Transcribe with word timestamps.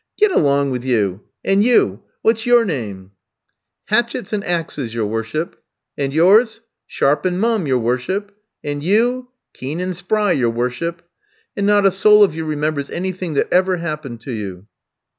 "'Get 0.17 0.31
along 0.31 0.71
with 0.71 0.83
you! 0.83 1.21
And 1.45 1.63
you 1.63 2.01
what's 2.23 2.47
your 2.47 2.65
name?' 2.65 3.11
"'Hatchets 3.85 4.33
and 4.33 4.43
axes, 4.43 4.95
your 4.95 5.05
worship.' 5.05 5.61
"'And 5.95 6.11
yours?' 6.11 6.61
"'Sharp 6.87 7.23
and 7.23 7.39
mum, 7.39 7.67
your 7.67 7.77
worship.' 7.77 8.31
"'And 8.63 8.83
you?' 8.83 9.27
"'Keen 9.53 9.79
and 9.79 9.95
spry, 9.95 10.31
your 10.31 10.49
worship.' 10.49 11.03
"'And 11.55 11.67
not 11.67 11.85
a 11.85 11.91
soul 11.91 12.23
of 12.23 12.33
you 12.33 12.45
remembers 12.45 12.89
anything 12.89 13.35
that 13.35 13.53
ever 13.53 13.77
happened 13.77 14.21
to 14.21 14.31
you.' 14.31 14.65